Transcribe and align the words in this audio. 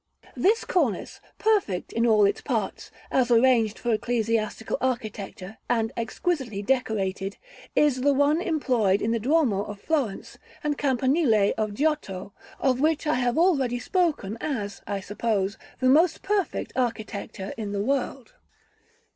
This 0.35 0.65
cornice, 0.65 1.19
perfect 1.37 1.93
in 1.93 2.07
all 2.07 2.25
its 2.25 2.41
parts, 2.41 2.89
as 3.11 3.29
arranged 3.29 3.77
for 3.77 3.93
ecclesiastical 3.93 4.79
architecture, 4.81 5.59
and 5.69 5.91
exquisitely 5.95 6.63
decorated, 6.63 7.37
is 7.75 8.01
the 8.01 8.11
one 8.11 8.41
employed 8.41 8.99
in 8.99 9.11
the 9.11 9.19
duomo 9.19 9.61
of 9.61 9.79
Florence 9.79 10.39
and 10.63 10.75
campanile 10.75 11.53
of 11.55 11.75
Giotto, 11.75 12.33
of 12.59 12.79
which 12.81 13.05
I 13.05 13.13
have 13.13 13.37
already 13.37 13.77
spoken 13.77 14.37
as, 14.41 14.81
I 14.87 15.01
suppose, 15.01 15.59
the 15.79 15.87
most 15.87 16.23
perfect 16.23 16.73
architecture 16.75 17.53
in 17.55 17.71
the 17.71 17.83
world. 17.83 18.33